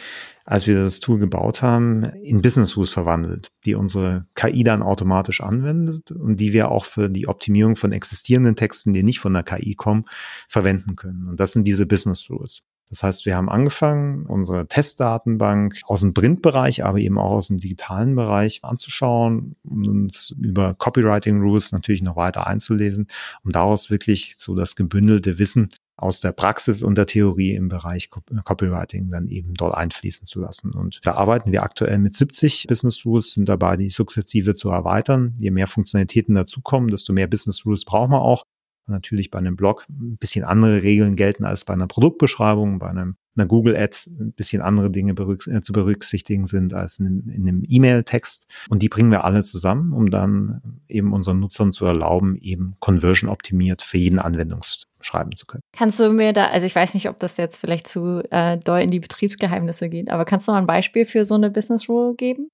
[0.50, 5.42] als wir das Tool gebaut haben, in Business Rules verwandelt, die unsere KI dann automatisch
[5.42, 9.44] anwendet und die wir auch für die Optimierung von existierenden Texten, die nicht von der
[9.44, 10.06] KI kommen,
[10.48, 11.28] verwenden können.
[11.28, 12.64] Und das sind diese Business Rules.
[12.90, 17.60] Das heißt, wir haben angefangen, unsere Testdatenbank aus dem Printbereich, aber eben auch aus dem
[17.60, 23.06] digitalen Bereich anzuschauen und uns über Copywriting Rules natürlich noch weiter einzulesen,
[23.44, 28.10] um daraus wirklich so das gebündelte Wissen aus der Praxis und der Theorie im Bereich
[28.10, 30.72] Copywriting dann eben dort einfließen zu lassen.
[30.72, 35.36] Und da arbeiten wir aktuell mit 70 Business Rules, sind dabei, die sukzessive zu erweitern.
[35.40, 38.46] Je mehr Funktionalitäten dazukommen, desto mehr Business Rules brauchen wir auch
[38.90, 43.16] natürlich bei einem Blog ein bisschen andere Regeln gelten als bei einer Produktbeschreibung, bei einem,
[43.36, 47.64] einer Google-Ad ein bisschen andere Dinge berück, äh, zu berücksichtigen sind als in, in einem
[47.68, 48.50] E-Mail-Text.
[48.70, 53.30] Und die bringen wir alle zusammen, um dann eben unseren Nutzern zu erlauben, eben conversion
[53.30, 55.62] optimiert für jeden Anwendungs schreiben zu können.
[55.76, 58.82] Kannst du mir da, also ich weiß nicht, ob das jetzt vielleicht zu äh, doll
[58.82, 62.16] in die Betriebsgeheimnisse geht, aber kannst du mal ein Beispiel für so eine Business Rule
[62.16, 62.50] geben?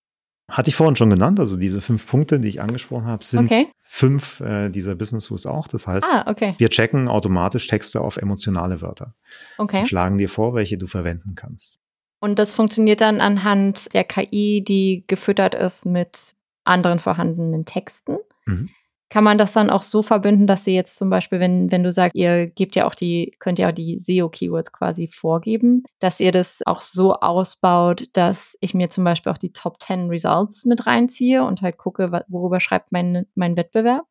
[0.51, 3.67] Hatte ich vorhin schon genannt, also diese fünf Punkte, die ich angesprochen habe, sind okay.
[3.83, 5.67] fünf äh, dieser Business Rules auch.
[5.67, 6.53] Das heißt, ah, okay.
[6.59, 9.15] wir checken automatisch Texte auf emotionale Wörter.
[9.57, 9.79] Okay.
[9.79, 11.79] Und schlagen dir vor, welche du verwenden kannst.
[12.19, 18.17] Und das funktioniert dann anhand der KI, die gefüttert ist mit anderen vorhandenen Texten.
[18.45, 18.69] Mhm.
[19.09, 21.91] Kann man das dann auch so verbinden, dass sie jetzt zum Beispiel, wenn, wenn du
[21.91, 26.31] sagst, ihr gebt ja auch die, könnt ja auch die SEO-Keywords quasi vorgeben, dass ihr
[26.31, 30.87] das auch so ausbaut, dass ich mir zum Beispiel auch die Top 10 Results mit
[30.87, 34.05] reinziehe und halt gucke, worüber schreibt mein, mein Wettbewerb?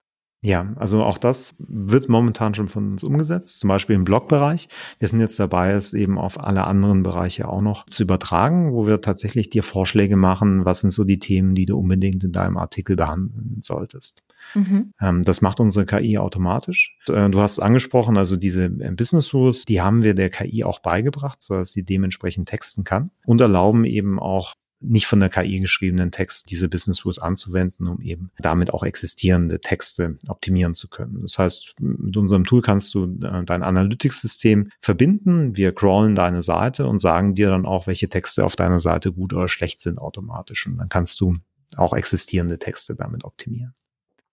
[0.45, 4.69] Ja, also auch das wird momentan schon von uns umgesetzt, zum Beispiel im Blogbereich.
[4.99, 8.87] Wir sind jetzt dabei, es eben auf alle anderen Bereiche auch noch zu übertragen, wo
[8.87, 12.59] wir tatsächlich dir Vorschläge machen, was sind so die Themen, die du unbedingt in deinem
[12.59, 14.23] Artikel behandeln solltest.
[14.55, 14.93] Mhm.
[15.01, 16.97] Ähm, das macht unsere KI automatisch.
[17.09, 20.81] Äh, du hast angesprochen, also diese äh, Business Rules, die haben wir der KI auch
[20.81, 24.55] beigebracht, sodass sie dementsprechend texten kann und erlauben eben auch
[24.87, 29.61] nicht von der KI geschriebenen Text diese Business Rules anzuwenden, um eben damit auch existierende
[29.61, 31.23] Texte optimieren zu können.
[31.23, 35.57] Das heißt, mit unserem Tool kannst du äh, dein Analytics-System verbinden.
[35.57, 39.33] Wir crawlen deine Seite und sagen dir dann auch, welche Texte auf deiner Seite gut
[39.33, 40.67] oder schlecht sind automatisch.
[40.67, 41.37] Und dann kannst du
[41.77, 43.73] auch existierende Texte damit optimieren.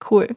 [0.09, 0.29] Cool.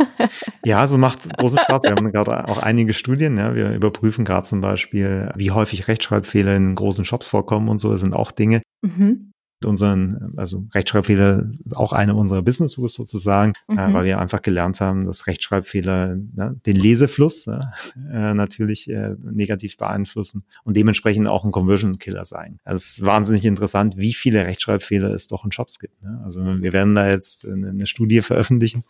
[0.64, 1.82] ja, so macht großen Spaß.
[1.82, 3.36] Wir haben gerade auch einige Studien.
[3.36, 3.54] Ja.
[3.54, 7.90] Wir überprüfen gerade zum Beispiel, wie häufig Rechtschreibfehler in großen Shops vorkommen und so.
[7.90, 8.62] Das sind auch Dinge.
[8.82, 9.29] Mhm.
[9.64, 13.78] Unseren, also Rechtschreibfehler auch eine unserer Business Tools sozusagen, äh, mhm.
[13.78, 17.46] äh, weil wir einfach gelernt haben, dass Rechtschreibfehler ne, den Lesefluss
[18.12, 22.58] äh, natürlich äh, negativ beeinflussen und dementsprechend auch ein Conversion Killer sein.
[22.64, 26.02] Also es ist wahnsinnig interessant, wie viele Rechtschreibfehler es doch in Shops gibt.
[26.02, 26.20] Ne?
[26.24, 28.84] Also wir werden da jetzt eine, eine Studie veröffentlichen.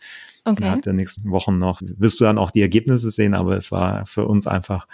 [0.45, 0.57] Okay.
[0.59, 4.05] Innerhalb der nächsten Wochen noch wirst du dann auch die Ergebnisse sehen, aber es war
[4.05, 4.87] für uns einfach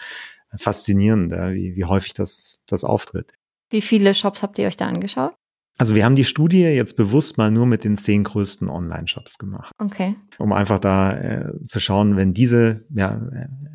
[0.55, 3.33] faszinierend, wie, wie häufig das, das auftritt.
[3.69, 5.35] Wie viele Shops habt ihr euch da angeschaut?
[5.77, 9.71] Also wir haben die Studie jetzt bewusst mal nur mit den zehn größten Online-Shops gemacht.
[9.77, 10.15] Okay.
[10.39, 13.21] Um einfach da äh, zu schauen, wenn diese ja,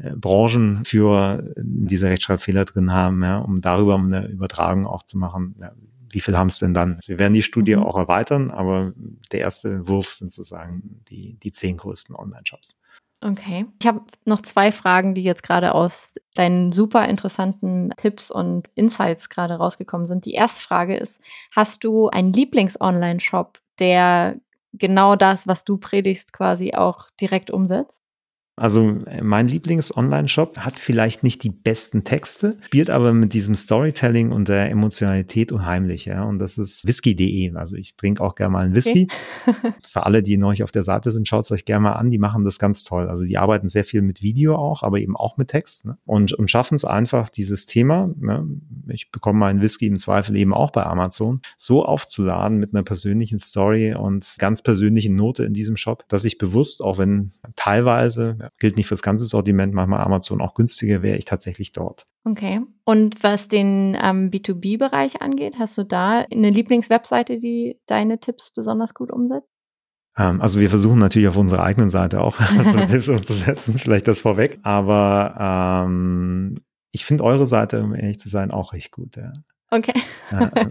[0.00, 5.54] äh, Branchen für diese Rechtschreibfehler drin haben, ja, um darüber eine Übertragung auch zu machen,
[5.60, 5.72] ja,
[6.12, 6.98] wie viel haben es denn dann?
[7.06, 7.84] Wir werden die Studie mhm.
[7.84, 8.92] auch erweitern, aber
[9.30, 12.78] der erste Wurf sind sozusagen die, die zehn größten Online-Shops.
[13.24, 13.66] Okay.
[13.80, 19.28] Ich habe noch zwei Fragen, die jetzt gerade aus deinen super interessanten Tipps und Insights
[19.28, 20.24] gerade rausgekommen sind.
[20.24, 21.20] Die erste Frage ist,
[21.54, 24.40] hast du einen Lieblings-Online-Shop, der
[24.72, 28.02] genau das, was du predigst, quasi auch direkt umsetzt?
[28.54, 34.48] Also mein Lieblings-Online-Shop hat vielleicht nicht die besten Texte, spielt aber mit diesem Storytelling und
[34.48, 36.04] der Emotionalität unheimlich.
[36.04, 36.24] Ja?
[36.24, 37.54] Und das ist whisky.de.
[37.54, 39.08] Also ich trinke auch gerne mal einen Whisky.
[39.46, 39.72] Okay.
[39.88, 42.10] Für alle, die neu auf der Seite sind, schaut es euch gerne mal an.
[42.10, 43.08] Die machen das ganz toll.
[43.08, 45.86] Also die arbeiten sehr viel mit Video auch, aber eben auch mit Text.
[45.86, 45.96] Ne?
[46.04, 48.46] Und, und schaffen es einfach, dieses Thema, ne?
[48.88, 53.38] ich bekomme meinen Whisky im Zweifel eben auch bei Amazon, so aufzuladen mit einer persönlichen
[53.38, 58.76] Story und ganz persönlichen Note in diesem Shop, dass ich bewusst, auch wenn teilweise gilt
[58.76, 62.06] nicht fürs ganze Sortiment, manchmal Amazon auch günstiger, wäre ich tatsächlich dort.
[62.24, 62.60] Okay.
[62.84, 68.94] Und was den ähm, B2B-Bereich angeht, hast du da eine Lieblingswebseite, die deine Tipps besonders
[68.94, 69.48] gut umsetzt?
[70.16, 72.36] Ähm, also wir versuchen natürlich auf unserer eigenen Seite auch
[72.90, 74.58] Tipps umzusetzen, vielleicht das vorweg.
[74.62, 76.58] Aber ähm,
[76.92, 79.16] ich finde eure Seite, um ehrlich zu sein, auch recht gut.
[79.16, 79.32] Ja.
[79.72, 79.94] Okay.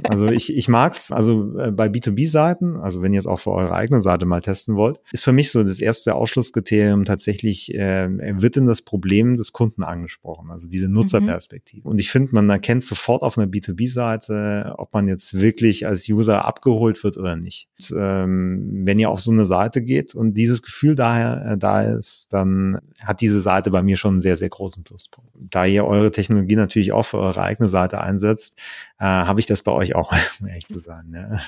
[0.04, 3.74] also ich, ich mag's, also äh, bei B2B-Seiten, also wenn ihr es auch für eure
[3.74, 8.08] eigene Seite mal testen wollt, ist für mich so das erste Ausschlusskriterium tatsächlich, äh,
[8.40, 11.82] wird denn das Problem des Kunden angesprochen, also diese Nutzerperspektive.
[11.84, 11.92] Mhm.
[11.92, 16.46] Und ich finde, man erkennt sofort auf einer B2B-Seite, ob man jetzt wirklich als User
[16.46, 17.70] abgeholt wird oder nicht.
[17.80, 21.82] Und, ähm, wenn ihr auf so eine Seite geht und dieses Gefühl daher äh, da
[21.82, 25.32] ist, dann hat diese Seite bei mir schon einen sehr, sehr großen Pluspunkt.
[25.40, 28.60] Da ihr eure Technologie natürlich auch für eure eigene Seite einsetzt,
[29.02, 31.14] äh, habe ich das bei euch auch, um ehrlich zu sagen.
[31.14, 31.40] Ja.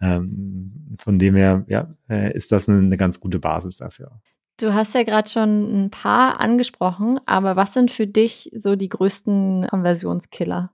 [0.00, 4.20] Ähm, von dem her, ja, äh, ist das eine, eine ganz gute Basis dafür.
[4.58, 8.90] Du hast ja gerade schon ein paar angesprochen, aber was sind für dich so die
[8.90, 10.70] größten Konversionskiller?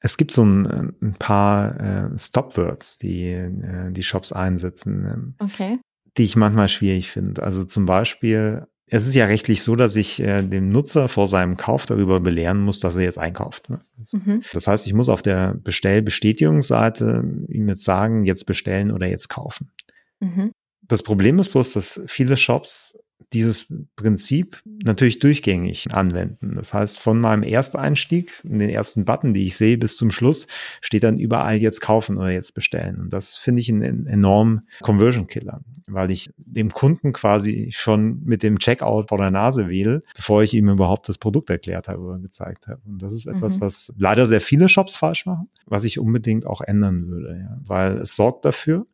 [0.00, 5.78] Es gibt so ein, ein paar äh, Stopwords, die äh, die Shops einsetzen, ähm, okay.
[6.16, 7.42] die ich manchmal schwierig finde.
[7.42, 11.56] Also zum Beispiel es ist ja rechtlich so, dass ich äh, dem Nutzer vor seinem
[11.56, 13.68] Kauf darüber belehren muss, dass er jetzt einkauft.
[13.68, 13.80] Ne?
[14.12, 14.42] Mhm.
[14.52, 19.72] Das heißt, ich muss auf der Bestellbestätigungsseite ihm jetzt sagen, jetzt bestellen oder jetzt kaufen.
[20.20, 20.52] Mhm.
[20.82, 22.96] Das Problem ist bloß, dass viele Shops
[23.32, 26.54] dieses Prinzip natürlich durchgängig anwenden.
[26.54, 30.46] Das heißt, von meinem Ersteinstieg, den ersten Button, die ich sehe, bis zum Schluss,
[30.80, 33.00] steht dann überall jetzt kaufen oder jetzt bestellen.
[33.00, 38.42] Und das finde ich einen enormen Conversion Killer, weil ich dem Kunden quasi schon mit
[38.44, 42.18] dem Checkout vor der Nase wähle, bevor ich ihm überhaupt das Produkt erklärt habe oder
[42.20, 42.80] gezeigt habe.
[42.86, 43.62] Und das ist etwas, mhm.
[43.62, 47.56] was leider sehr viele Shops falsch machen, was ich unbedingt auch ändern würde, ja.
[47.66, 48.84] weil es sorgt dafür,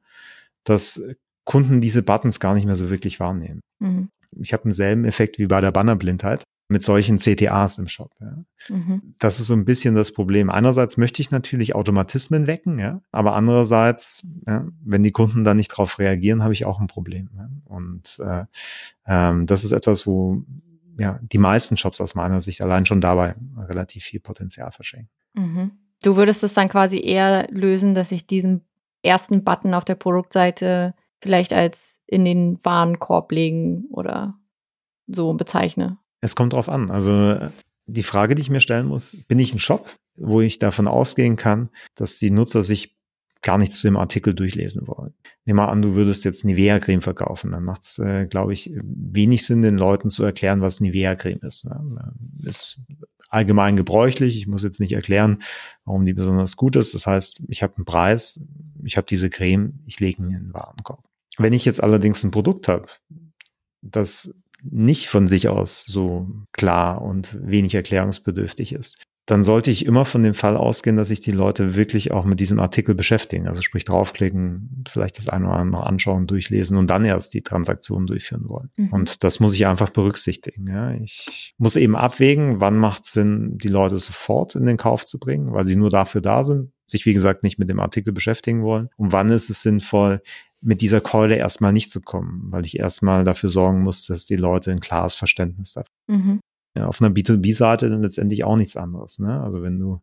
[0.64, 1.03] dass
[1.45, 3.61] Kunden diese Buttons gar nicht mehr so wirklich wahrnehmen.
[3.79, 4.09] Mhm.
[4.40, 8.12] Ich habe denselben Effekt wie bei der Bannerblindheit mit solchen CTAs im Shop.
[8.21, 8.35] Ja.
[8.75, 9.14] Mhm.
[9.18, 10.51] Das ist so ein bisschen das Problem.
[10.51, 15.68] Einerseits möchte ich natürlich Automatismen wecken, ja, aber andererseits, ja, wenn die Kunden da nicht
[15.68, 17.31] drauf reagieren, habe ich auch ein Problem.
[17.37, 17.49] Ja.
[17.64, 18.45] Und äh,
[19.07, 20.42] ähm, das ist etwas, wo
[20.99, 25.11] ja die meisten Shops aus meiner Sicht allein schon dabei relativ viel Potenzial verschenken.
[25.35, 25.73] Mhm.
[26.03, 28.62] Du würdest es dann quasi eher lösen, dass ich diesen
[29.03, 34.35] ersten Button auf der Produktseite vielleicht als in den Warenkorb legen oder
[35.06, 35.98] so bezeichne?
[36.20, 36.90] Es kommt drauf an.
[36.90, 37.38] Also
[37.87, 41.37] die Frage, die ich mir stellen muss, bin ich ein Shop, wo ich davon ausgehen
[41.37, 42.96] kann, dass die Nutzer sich
[43.42, 45.14] gar nichts zu dem Artikel durchlesen wollen.
[45.44, 47.50] Nehmen mal an, du würdest jetzt Nivea-Creme verkaufen.
[47.50, 51.64] Dann macht es, äh, glaube ich, wenig Sinn, den Leuten zu erklären, was Nivea-Creme ist.
[51.64, 52.14] Ne?
[52.44, 52.80] Ist
[53.28, 54.37] allgemein gebräuchlich.
[54.37, 55.42] Ich muss jetzt nicht erklären,
[55.85, 56.94] warum die besonders gut ist.
[56.94, 58.46] Das heißt, ich habe einen Preis,
[58.85, 61.02] ich habe diese Creme, ich lege ihn in den Warenkorb.
[61.38, 62.87] Wenn ich jetzt allerdings ein Produkt habe,
[63.81, 70.05] das nicht von sich aus so klar und wenig erklärungsbedürftig ist, dann sollte ich immer
[70.05, 73.47] von dem Fall ausgehen, dass sich die Leute wirklich auch mit diesem Artikel beschäftigen.
[73.47, 78.09] Also sprich draufklicken, vielleicht das eine oder andere anschauen, durchlesen und dann erst die Transaktion
[78.09, 78.68] durchführen wollen.
[78.77, 78.92] Mhm.
[78.92, 80.66] Und das muss ich einfach berücksichtigen.
[80.66, 80.92] Ja.
[80.95, 85.21] Ich muss eben abwägen, wann macht es Sinn, die Leute sofort in den Kauf zu
[85.21, 88.62] bringen, weil sie nur dafür da sind, sich wie gesagt nicht mit dem Artikel beschäftigen
[88.62, 88.88] wollen?
[88.97, 90.21] Und wann ist es sinnvoll,
[90.62, 94.37] mit dieser Keule erstmal nicht zu kommen, weil ich erstmal dafür sorgen muss, dass die
[94.37, 95.94] Leute ein klares Verständnis dafür.
[96.07, 96.40] Mhm.
[96.75, 99.18] Ja, auf einer B2B-Seite dann letztendlich auch nichts anderes.
[99.18, 99.42] Ne?
[99.42, 100.01] Also wenn du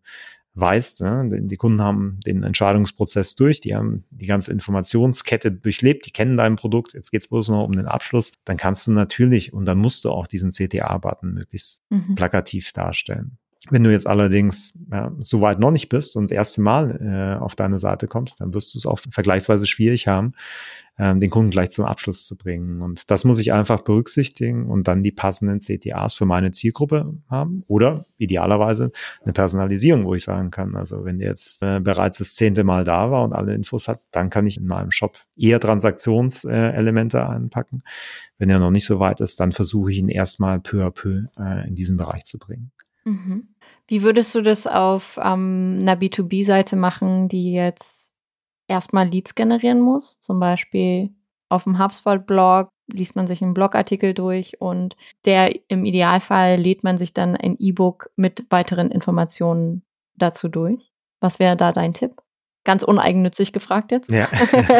[0.56, 6.12] weißt, ne, die Kunden haben den Entscheidungsprozess durch, die haben die ganze Informationskette durchlebt, die
[6.12, 9.66] kennen dein Produkt, jetzt geht's bloß noch um den Abschluss, dann kannst du natürlich und
[9.66, 12.16] dann musst du auch diesen CTA-Button möglichst mhm.
[12.16, 13.38] plakativ darstellen.
[13.70, 17.44] Wenn du jetzt allerdings ja, so weit noch nicht bist und das erste Mal äh,
[17.44, 20.34] auf deine Seite kommst, dann wirst du es auch vergleichsweise schwierig haben,
[20.98, 22.82] ähm, den Kunden gleich zum Abschluss zu bringen.
[22.82, 27.64] Und das muss ich einfach berücksichtigen und dann die passenden CTAs für meine Zielgruppe haben
[27.68, 28.92] oder idealerweise
[29.24, 32.86] eine Personalisierung, wo ich sagen kann, also wenn der jetzt äh, bereits das zehnte Mal
[32.86, 37.22] da war und alle Infos hat, dann kann ich in meinem Shop eher Transaktionselemente äh,
[37.22, 37.84] einpacken.
[38.38, 41.26] Wenn er noch nicht so weit ist, dann versuche ich ihn erstmal peu à peu
[41.38, 42.72] äh, in diesen Bereich zu bringen.
[43.06, 43.50] Mhm.
[43.88, 48.16] Wie würdest du das auf ähm, einer B2B-Seite machen, die jetzt
[48.68, 50.20] erstmal Leads generieren muss?
[50.20, 51.10] Zum Beispiel
[51.50, 56.98] auf dem HubSpot-Blog liest man sich einen Blogartikel durch und der im Idealfall lädt man
[56.98, 59.84] sich dann ein E-Book mit weiteren Informationen
[60.16, 60.92] dazu durch.
[61.20, 62.16] Was wäre da dein Tipp?
[62.66, 64.12] Ganz uneigennützig gefragt jetzt.
[64.12, 64.28] Ja.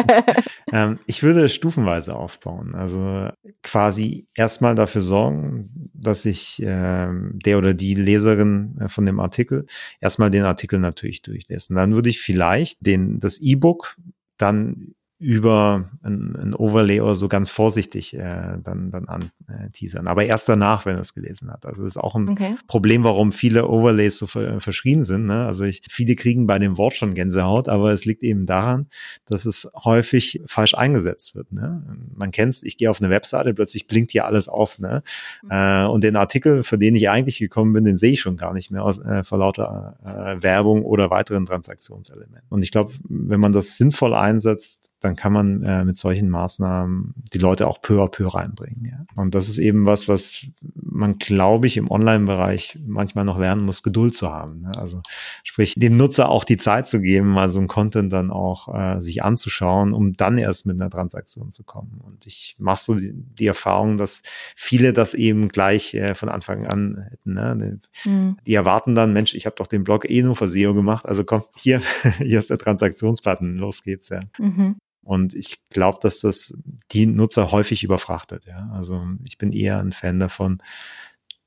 [0.72, 2.74] ähm, ich würde stufenweise aufbauen.
[2.74, 3.30] Also
[3.62, 9.66] quasi erstmal dafür sorgen, dass ich äh, der oder die Leserin äh, von dem Artikel
[10.00, 11.72] erstmal den Artikel natürlich durchlese.
[11.72, 13.96] Und dann würde ich vielleicht den, das E-Book
[14.38, 20.06] dann über ein, ein, Overlay oder so ganz vorsichtig äh, dann, dann an äh, teasern.
[20.06, 21.66] Aber erst danach, wenn er es gelesen hat.
[21.66, 22.56] Also das ist auch ein okay.
[22.66, 25.26] Problem, warum viele Overlays so ver verschrien sind.
[25.26, 25.44] Ne?
[25.44, 28.86] Also ich, viele kriegen bei dem Wort schon Gänsehaut, aber es liegt eben daran,
[29.26, 31.52] dass es häufig falsch eingesetzt wird.
[31.52, 31.84] Ne?
[32.14, 34.78] Man kennt es, ich gehe auf eine Webseite, plötzlich blinkt hier alles auf.
[34.78, 35.02] Ne?
[35.42, 35.50] Mhm.
[35.50, 38.54] Äh, und den Artikel, für den ich eigentlich gekommen bin, den sehe ich schon gar
[38.54, 42.48] nicht mehr aus, äh, vor lauter äh, Werbung oder weiteren Transaktionselementen.
[42.48, 47.14] Und ich glaube, wenn man das sinnvoll einsetzt, dann kann man äh, mit solchen Maßnahmen
[47.32, 48.84] die Leute auch peu à peu reinbringen.
[48.84, 49.02] Ja.
[49.16, 53.82] Und das ist eben was, was man, glaube ich, im Online-Bereich manchmal noch lernen muss,
[53.82, 54.62] Geduld zu haben.
[54.62, 54.72] Ne?
[54.76, 55.02] Also
[55.44, 59.00] sprich, dem Nutzer auch die Zeit zu geben, mal so ein Content dann auch äh,
[59.00, 62.00] sich anzuschauen, um dann erst mit einer Transaktion zu kommen.
[62.04, 64.22] Und ich mache so die, die Erfahrung, dass
[64.56, 67.34] viele das eben gleich äh, von Anfang an hätten.
[67.34, 67.80] Ne?
[68.04, 68.36] Mhm.
[68.46, 71.24] Die erwarten dann, Mensch, ich habe doch den Blog eh nur für SEO gemacht, also
[71.24, 71.80] komm, hier,
[72.18, 74.20] hier ist der Transaktionsbutton, los geht's ja.
[74.38, 74.76] Mhm.
[75.02, 76.56] Und ich glaube, dass das
[76.92, 78.46] die Nutzer häufig überfrachtet.
[78.46, 78.70] Ja?
[78.72, 80.62] Also ich bin eher ein Fan davon,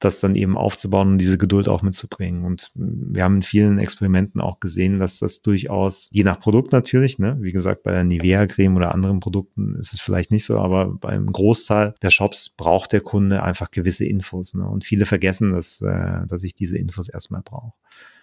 [0.03, 2.43] das dann eben aufzubauen und diese Geduld auch mitzubringen.
[2.43, 7.19] Und wir haben in vielen Experimenten auch gesehen, dass das durchaus, je nach Produkt natürlich,
[7.19, 10.87] ne, wie gesagt, bei der Nivea-Creme oder anderen Produkten ist es vielleicht nicht so, aber
[10.87, 14.53] beim Großteil der Shops braucht der Kunde einfach gewisse Infos.
[14.53, 14.67] Ne?
[14.67, 17.73] Und viele vergessen, dass, äh, dass ich diese Infos erstmal brauche.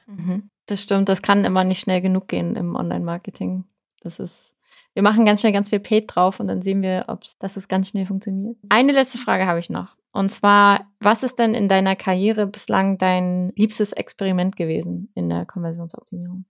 [0.07, 3.65] Mhm, das stimmt, das kann immer nicht schnell genug gehen im Online-Marketing.
[4.03, 4.55] Das ist
[4.95, 7.69] wir machen ganz schnell ganz viel Paid drauf und dann sehen wir, ob dass es
[7.69, 8.57] ganz schnell funktioniert.
[8.69, 9.97] Eine letzte Frage habe ich noch.
[10.13, 15.47] Und zwar, was ist denn in deiner Karriere bislang dein liebstes Experiment gewesen in der
[15.47, 16.45] Konversionsoptimierung?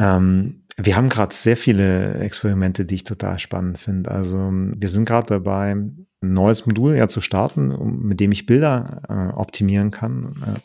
[0.00, 4.10] Ähm, wir haben gerade sehr viele Experimente, die ich total spannend finde.
[4.10, 5.76] Also wir sind gerade dabei,
[6.24, 10.36] ein neues Modul ja zu starten, mit dem ich Bilder äh, optimieren kann.
[10.44, 10.60] Äh,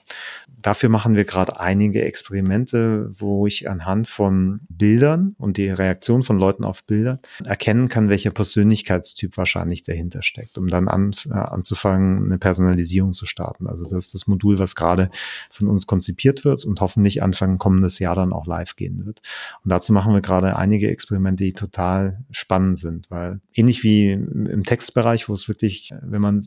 [0.61, 6.37] dafür machen wir gerade einige Experimente, wo ich anhand von Bildern und die Reaktion von
[6.37, 12.25] Leuten auf Bilder erkennen kann, welcher Persönlichkeitstyp wahrscheinlich dahinter steckt, um dann an, äh, anzufangen,
[12.25, 13.67] eine Personalisierung zu starten.
[13.67, 15.09] Also das ist das Modul, was gerade
[15.51, 19.21] von uns konzipiert wird und hoffentlich Anfang kommendes Jahr dann auch live gehen wird.
[19.63, 24.63] Und dazu machen wir gerade einige Experimente, die total spannend sind, weil ähnlich wie im
[24.63, 26.39] Textbereich, wo es wirklich, wenn man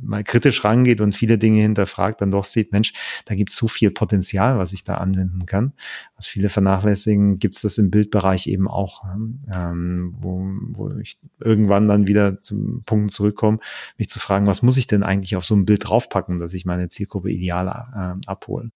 [0.00, 2.92] mal kritisch rangeht und viele Dinge hinterfragt, dann doch sieht, Mensch,
[3.24, 5.72] da gibt gibt so viel Potenzial, was ich da anwenden kann.
[6.16, 9.04] Was viele vernachlässigen, gibt es das im Bildbereich eben auch,
[9.52, 13.58] ähm, wo, wo ich irgendwann dann wieder zum Punkt zurückkomme,
[13.98, 16.64] mich zu fragen, was muss ich denn eigentlich auf so ein Bild draufpacken, dass ich
[16.64, 18.70] meine Zielgruppe ideal äh, abhole.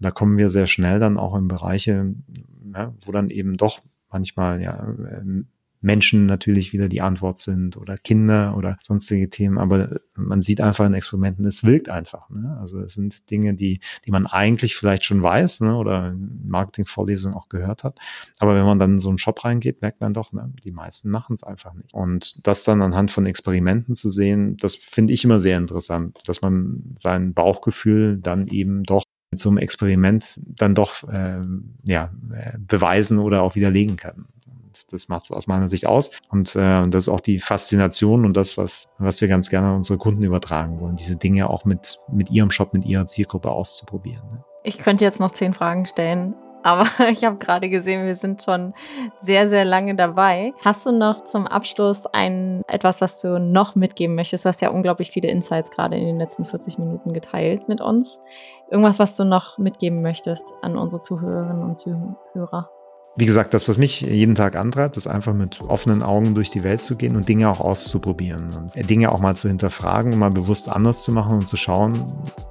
[0.00, 2.14] Da kommen wir sehr schnell dann auch in Bereiche,
[2.74, 4.92] ja, wo dann eben doch manchmal ja
[5.86, 9.56] Menschen natürlich wieder die Antwort sind oder Kinder oder sonstige Themen.
[9.56, 12.28] Aber man sieht einfach in Experimenten, es wirkt einfach.
[12.28, 12.56] Ne?
[12.60, 15.76] Also es sind Dinge, die, die man eigentlich vielleicht schon weiß ne?
[15.76, 18.00] oder in Marketingvorlesungen auch gehört hat.
[18.40, 20.52] Aber wenn man dann in so einen Shop reingeht, merkt man doch, ne?
[20.64, 21.94] die meisten machen es einfach nicht.
[21.94, 26.42] Und das dann anhand von Experimenten zu sehen, das finde ich immer sehr interessant, dass
[26.42, 29.04] man sein Bauchgefühl dann eben doch
[29.44, 31.38] einem Experiment dann doch äh,
[31.86, 32.10] ja,
[32.58, 34.26] beweisen oder auch widerlegen kann
[34.90, 36.10] das macht es aus meiner Sicht aus.
[36.30, 39.76] Und äh, das ist auch die Faszination und das, was, was wir ganz gerne an
[39.76, 44.22] unsere Kunden übertragen wollen, diese Dinge auch mit, mit ihrem Shop, mit ihrer Zielgruppe auszuprobieren.
[44.30, 44.38] Ne?
[44.62, 48.74] Ich könnte jetzt noch zehn Fragen stellen, aber ich habe gerade gesehen, wir sind schon
[49.22, 50.52] sehr, sehr lange dabei.
[50.64, 54.44] Hast du noch zum Abschluss ein etwas, was du noch mitgeben möchtest?
[54.44, 58.20] Du hast ja unglaublich viele Insights gerade in den letzten 40 Minuten geteilt mit uns.
[58.70, 62.68] Irgendwas, was du noch mitgeben möchtest an unsere Zuhörerinnen und Zuhörer?
[63.16, 66.62] Wie gesagt, das, was mich jeden Tag antreibt, ist einfach mit offenen Augen durch die
[66.62, 70.68] Welt zu gehen und Dinge auch auszuprobieren und Dinge auch mal zu hinterfragen mal bewusst
[70.68, 72.04] anders zu machen und zu schauen,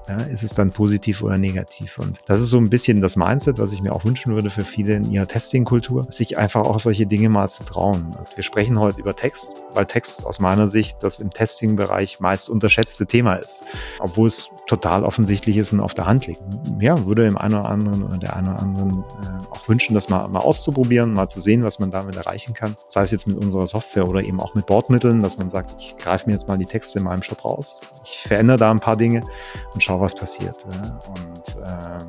[0.08, 2.00] ja, ist es dann positiv oder negativ.
[2.00, 4.66] Und das ist so ein bisschen das Mindset, was ich mir auch wünschen würde für
[4.66, 8.16] viele in ihrer Testing-Kultur, sich einfach auch solche Dinge mal zu trauen.
[8.18, 12.50] Also wir sprechen heute über Text, weil Text aus meiner Sicht das im Testing-Bereich meist
[12.50, 13.64] unterschätzte Thema ist,
[14.00, 16.42] obwohl es total offensichtlich ist und auf der Hand liegt.
[16.80, 20.10] Ja, würde dem einen oder anderen oder der einen oder anderen äh, auch wünschen, das
[20.10, 22.76] mal, mal auszuprobieren, mal zu sehen, was man damit erreichen kann.
[22.88, 25.96] Sei es jetzt mit unserer Software oder eben auch mit Bordmitteln, dass man sagt, ich
[25.98, 27.82] greife mir jetzt mal die Texte in meinem Shop raus.
[28.04, 29.22] Ich verändere da ein paar Dinge
[29.74, 30.66] und schaue, was passiert.
[30.66, 32.04] Und äh,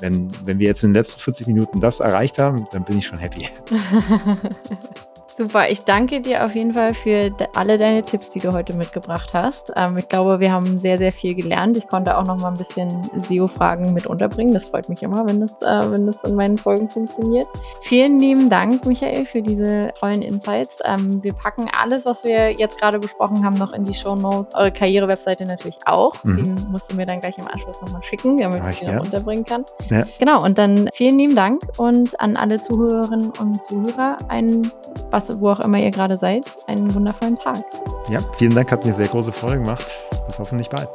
[0.00, 3.06] wenn, wenn wir jetzt in den letzten 40 Minuten das erreicht haben, dann bin ich
[3.06, 3.46] schon happy.
[5.40, 9.30] Super, ich danke dir auf jeden Fall für alle deine Tipps, die du heute mitgebracht
[9.32, 9.72] hast.
[9.74, 11.78] Ähm, ich glaube, wir haben sehr, sehr viel gelernt.
[11.78, 14.52] Ich konnte auch noch mal ein bisschen SEO-Fragen mit unterbringen.
[14.52, 17.46] Das freut mich immer, wenn das, äh, wenn das in meinen Folgen funktioniert.
[17.80, 20.80] Vielen lieben Dank, Michael, für diese tollen Insights.
[20.84, 24.54] Ähm, wir packen alles, was wir jetzt gerade besprochen haben, noch in die Show Notes.
[24.54, 26.22] Eure Karriere-Webseite natürlich auch.
[26.22, 26.36] Mhm.
[26.44, 29.46] Die musst du mir dann gleich im Anschluss nochmal schicken, damit ich die noch unterbringen
[29.46, 29.64] kann.
[29.88, 30.04] Ja.
[30.18, 34.70] Genau, und dann vielen lieben Dank und an alle Zuhörerinnen und Zuhörer einen
[35.10, 37.62] was wo auch immer ihr gerade seid, einen wundervollen Tag.
[38.08, 39.86] Ja, vielen Dank, hat mir sehr große Freude gemacht.
[40.26, 40.88] Bis hoffentlich bald.